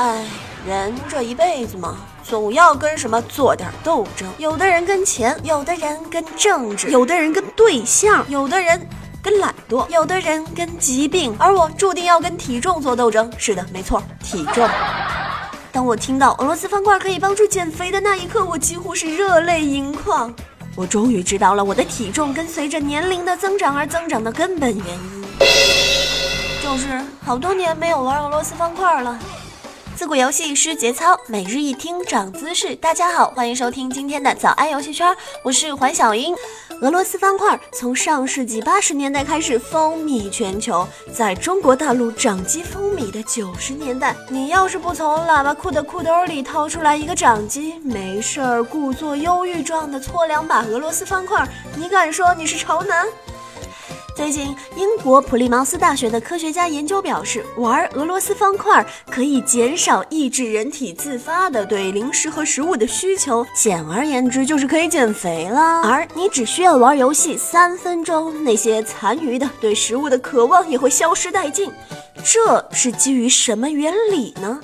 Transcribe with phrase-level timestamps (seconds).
[0.00, 0.24] 唉，
[0.66, 1.94] 人这一辈子嘛，
[2.24, 4.26] 总要跟什么做点斗争。
[4.38, 8.80] 有的人跟钱，有的人跟政治，有的人跟对象，有的人
[9.22, 13.30] 跟懒惰，有的人跟疾病，而我注定要跟体重做斗争。
[13.36, 14.66] 是的，没错，体重。
[15.70, 20.34] 当我听到俄罗斯方块可以帮助减肥的那一刻，我几乎是热泪盈眶。
[20.76, 25.24] 我终于知道了我的体重跟随着年龄的增长而增长的根本原因，
[26.62, 29.18] 就是好多年没有玩俄罗斯方块了。
[30.00, 32.74] 自古游戏失节操，每日一听长姿势。
[32.76, 36.34] 大家好，欢迎收听今天的早安游戏圈，我是环小英。
[36.80, 53.06] 俄罗斯方块从上世纪八十年代开始风靡全球，在中国大陆掌机风靡的九十年代，你要是不从喇叭裤的裤兜里掏出来一个掌机，没事儿故作忧郁状的搓两把俄罗斯方块，你敢说你是潮男？
[54.20, 65.80] 最近，英国普利茅斯大学的科学家研究表示，玩俄罗斯方块可以减少抑制人体自发的对零食和食物的需求，简而言之就是可以减肥了。
[65.80, 71.72] 而你只需要玩游戏三分钟，那些残余的对食物的渴望也会消失殆尽。
[72.22, 74.60] 这是基于什么原理呢？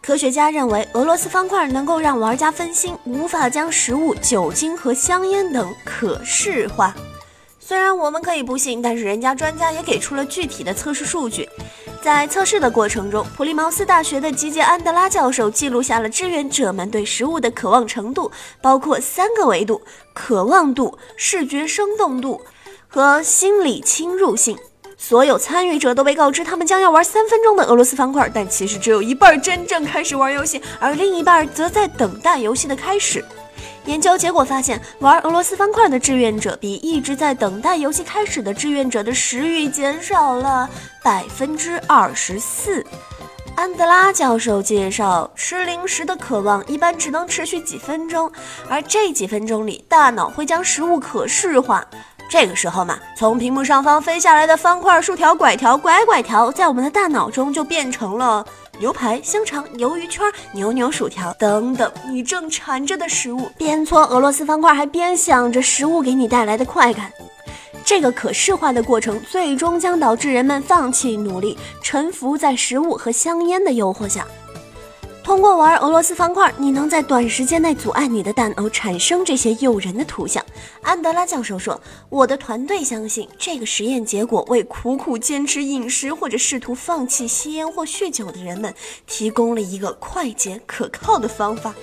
[0.00, 6.94] 科学家认为，俄罗斯方块能够让玩家分心，无法将食物、酒精和香烟等可视化。
[7.64, 11.48] 虽然我们可以不信，但是人家专家也给出了具体的测试数据。
[12.02, 19.80] 在测试的过程中，普利茅斯大学的吉杰安德拉教授记录下了志愿者们对食物的渴望程度，包括三个维度：
[20.12, 22.40] 渴望度、视觉生动度
[22.88, 24.58] 和心理侵入性。
[25.02, 33.22] 所有参与者都被告知，他们将要玩三分钟的俄罗斯方块，但其实只有一半真正开始玩游戏，而另一半则在等待游戏的开始。
[33.86, 40.70] 研究结果发现，玩俄罗斯方块的志愿者比一直在等待游戏开始的志愿者的食欲减少了
[41.02, 42.86] 百分之二十四。
[43.56, 48.30] 安德拉教授介绍，吃零食的渴望一般只能持续几分钟，
[48.68, 51.84] 而这几分钟里，大脑会将食物可视化。
[52.32, 58.42] 这个时候嘛，从屏幕上方飞下来的方块、竖条、拐条、拐拐条，在我们的大脑中就变成了。
[58.78, 67.12] 牛排、香肠、鱿鱼圈、牛牛薯条等等，你正馋着的食物，边搓俄罗斯方块，还边想着食物给你带来的快感。
[67.84, 74.26] 这个可视化的过程，最终将导致人们放弃努力，臣服在食物和香烟的诱惑下。
[75.32, 80.44] 通过玩俄罗斯方块，你能在短时间内阻碍你的大脑产生这些诱人的图像。
[80.82, 88.74] 安德拉教授说：“我的团队相信这个实验结果为苦苦坚持饮食或者试图放弃吸烟或酗酒的人们
[89.06, 91.74] 提供了一个快捷可靠的方法。”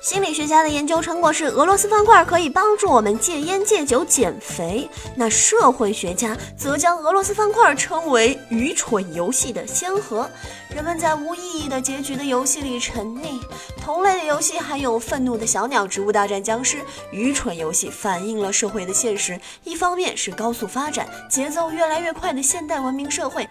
[0.00, 4.88] 心理学家的研究成果是，俄罗斯方块可以帮助我们戒烟、戒酒、减肥。
[5.14, 10.28] 那社会学家则将俄罗斯方块称为愚蠢游戏的先河。
[10.74, 13.38] 人们在无意义的结局的游戏里沉溺。
[13.78, 16.78] 同类的游戏还有《愤怒的小鸟》《植物大战僵尸》。
[17.12, 23.46] 愚蠢游戏反映了社会的现实：一方面是高速发展、节奏越来越快的现代文明社会。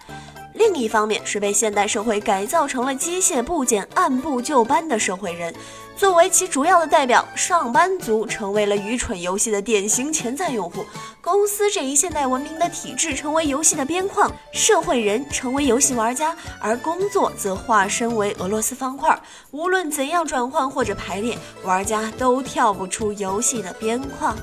[0.60, 5.54] 另一方面是被现代社会改造成了机械部件、按部就班的社会人。
[5.96, 10.84] 作为其主要的代表，上班族成为了愚蠢游戏的典型潜在用户。
[11.22, 19.18] 公司这一现代文明的体制成为游戏的边框，社会人成为游戏玩家，而工作则化身为俄罗斯方块。
[19.52, 24.36] 无论怎样转换或者排列，玩家都跳不出游戏的边框。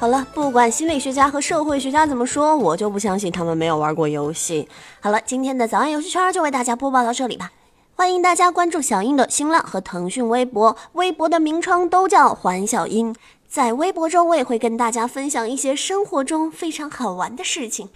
[0.00, 4.68] 好了，不管心理学家和社会学家怎么说，我就不相信他们没有玩过游戏。
[5.00, 7.50] 好了，今天的早安游戏圈就为大家播报到这里吧。
[7.96, 13.12] 欢迎大家关注小英的新浪和腾讯微博，微博的名称都叫环小英。
[13.48, 17.88] 在微博中，我也会跟大家分享一些生活中非常好玩的事情。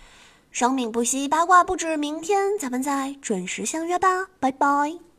[0.51, 5.12] 生命不息，八卦不止，明天咱们再准时相约吧，拜拜。